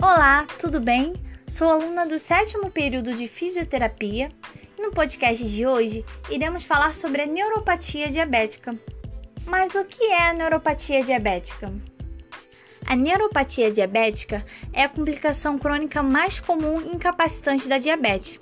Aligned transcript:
Olá, 0.00 0.46
tudo 0.60 0.78
bem? 0.78 1.12
Sou 1.48 1.68
aluna 1.68 2.06
do 2.06 2.20
sétimo 2.20 2.70
período 2.70 3.12
de 3.12 3.26
fisioterapia 3.26 4.28
e 4.78 4.80
no 4.80 4.92
podcast 4.92 5.44
de 5.44 5.66
hoje 5.66 6.04
iremos 6.30 6.62
falar 6.62 6.94
sobre 6.94 7.22
a 7.22 7.26
neuropatia 7.26 8.06
diabética. 8.06 8.78
Mas 9.44 9.74
o 9.74 9.84
que 9.84 10.04
é 10.04 10.28
a 10.28 10.32
neuropatia 10.32 11.02
diabética? 11.02 11.72
A 12.86 12.94
neuropatia 12.94 13.72
diabética 13.72 14.46
é 14.72 14.84
a 14.84 14.88
complicação 14.88 15.58
crônica 15.58 16.00
mais 16.00 16.38
comum 16.38 16.80
e 16.80 16.94
incapacitante 16.94 17.68
da 17.68 17.78
diabetes. 17.78 18.38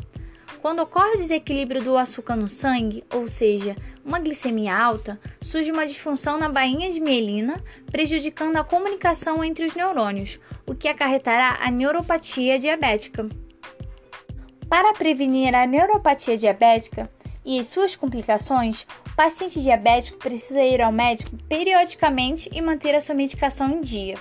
Quando 0.67 0.81
ocorre 0.81 1.15
o 1.15 1.19
desequilíbrio 1.19 1.81
do 1.81 1.97
açúcar 1.97 2.35
no 2.35 2.49
sangue, 2.49 3.05
ou 3.15 3.29
seja, 3.29 3.77
uma 4.05 4.19
glicemia 4.19 4.77
alta, 4.77 5.17
surge 5.41 5.71
uma 5.71 5.87
disfunção 5.87 6.39
na 6.39 6.49
bainha 6.49 6.91
de 6.91 6.99
mielina, 6.99 7.63
prejudicando 7.89 8.57
a 8.57 8.65
comunicação 8.65 9.45
entre 9.45 9.65
os 9.65 9.77
neurônios, 9.77 10.41
o 10.67 10.75
que 10.75 10.89
acarretará 10.89 11.59
a 11.61 11.71
neuropatia 11.71 12.59
diabética. 12.59 13.29
Para 14.69 14.93
prevenir 14.93 15.55
a 15.55 15.65
neuropatia 15.69 16.37
diabética 16.37 17.09
e 17.45 17.61
as 17.61 17.67
suas 17.67 17.95
complicações, 17.95 18.85
o 19.09 19.15
paciente 19.15 19.63
diabético 19.63 20.19
precisa 20.19 20.63
ir 20.63 20.83
ao 20.83 20.91
médico 20.91 21.37
periodicamente 21.49 22.51
e 22.53 22.61
manter 22.61 22.93
a 22.93 23.01
sua 23.01 23.15
medicação 23.15 23.71
em 23.71 23.83
dia. 23.83 24.17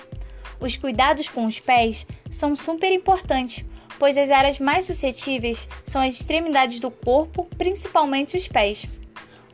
Os 0.60 0.76
cuidados 0.76 1.28
com 1.28 1.44
os 1.44 1.58
pés 1.58 2.06
são 2.30 2.54
super 2.54 2.92
importantes 2.92 3.64
pois 3.98 4.16
as 4.16 4.30
áreas 4.30 4.58
mais 4.58 4.84
suscetíveis 4.84 5.68
são 5.84 6.02
as 6.02 6.14
extremidades 6.14 6.80
do 6.80 6.90
corpo, 6.90 7.48
principalmente 7.56 8.36
os 8.36 8.46
pés. 8.48 8.86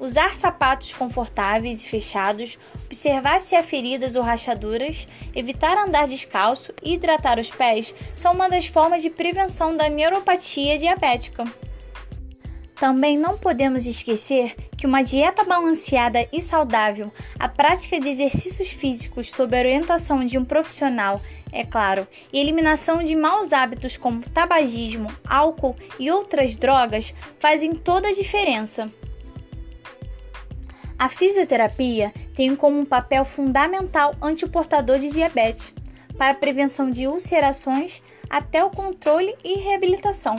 Usar 0.00 0.36
sapatos 0.36 0.92
confortáveis 0.94 1.82
e 1.82 1.86
fechados, 1.86 2.58
observar 2.86 3.40
se 3.40 3.54
há 3.54 3.62
feridas 3.62 4.16
ou 4.16 4.22
rachaduras, 4.22 5.06
evitar 5.32 5.78
andar 5.78 6.08
descalço 6.08 6.72
e 6.82 6.94
hidratar 6.94 7.38
os 7.38 7.48
pés 7.48 7.94
são 8.14 8.32
uma 8.32 8.48
das 8.48 8.66
formas 8.66 9.00
de 9.00 9.10
prevenção 9.10 9.76
da 9.76 9.88
neuropatia 9.88 10.76
diabética. 10.76 11.44
Também 12.74 13.16
não 13.16 13.38
podemos 13.38 13.86
esquecer 13.86 14.56
que 14.76 14.88
uma 14.88 15.02
dieta 15.02 15.44
balanceada 15.44 16.26
e 16.32 16.40
saudável, 16.40 17.12
a 17.38 17.48
prática 17.48 18.00
de 18.00 18.08
exercícios 18.08 18.70
físicos 18.70 19.30
sob 19.30 19.56
a 19.56 19.60
orientação 19.60 20.24
de 20.24 20.36
um 20.36 20.44
profissional 20.44 21.20
é 21.52 21.64
claro, 21.64 22.08
e 22.32 22.40
eliminação 22.40 23.02
de 23.02 23.14
maus 23.14 23.52
hábitos 23.52 23.98
como 23.98 24.28
tabagismo, 24.30 25.08
álcool 25.28 25.76
e 26.00 26.10
outras 26.10 26.56
drogas 26.56 27.14
fazem 27.38 27.74
toda 27.74 28.08
a 28.08 28.14
diferença. 28.14 28.90
A 30.98 31.08
fisioterapia 31.08 32.12
tem 32.34 32.56
como 32.56 32.78
um 32.80 32.84
papel 32.84 33.24
fundamental 33.24 34.14
ante 34.22 34.44
o 34.44 34.48
portador 34.48 34.98
de 34.98 35.10
diabetes, 35.10 35.72
para 36.16 36.30
a 36.30 36.34
prevenção 36.34 36.90
de 36.90 37.06
ulcerações 37.06 38.02
até 38.30 38.64
o 38.64 38.70
controle 38.70 39.34
e 39.44 39.58
reabilitação, 39.58 40.36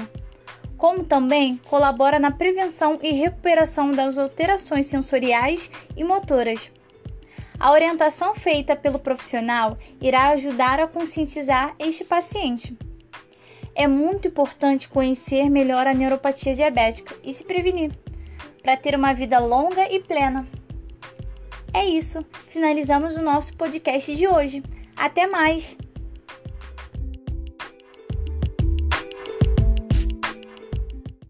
como 0.78 1.04
também 1.04 1.58
colabora 1.70 2.18
na 2.18 2.32
prevenção 2.32 2.98
e 3.04 3.12
recuperação 3.12 3.92
das 3.92 4.18
alterações 4.18 4.88
sensoriais 4.88 5.70
e 5.96 6.04
motoras. 6.04 6.72
A 7.64 7.72
orientação 7.72 8.36
feita 8.36 8.76
pelo 8.76 9.00
profissional 9.00 9.78
irá 10.02 10.32
ajudar 10.32 10.82
a 10.82 10.88
conscientizar 10.88 11.74
este 11.80 12.04
paciente. 12.04 12.78
É 13.74 13.88
muito 13.88 14.28
importante 14.28 14.90
conhecer 14.90 15.50
melhor 15.50 15.88
a 15.88 15.94
neuropatia 15.94 16.54
diabética 16.54 17.16
e 17.24 17.32
se 17.32 17.46
prevenir, 17.46 17.94
para 18.62 18.76
ter 18.76 18.96
uma 18.96 19.14
vida 19.14 19.40
longa 19.40 19.90
e 19.90 20.02
plena. 20.02 20.46
É 21.74 21.86
isso, 21.86 22.26
finalizamos 22.50 23.16
o 23.16 23.22
nosso 23.22 23.56
podcast 23.56 24.14
de 24.14 24.28
hoje. 24.28 24.62
Até 24.94 25.26
mais! 25.26 25.78